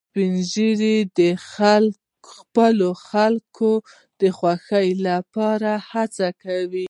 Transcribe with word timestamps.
سپین 0.09 0.33
ږیری 0.51 0.97
د 1.19 1.21
خپلو 2.31 2.89
خلکو 3.07 3.71
د 4.21 4.23
خوښۍ 4.37 4.89
لپاره 5.07 5.71
هڅې 5.89 6.29
کوي 6.43 6.79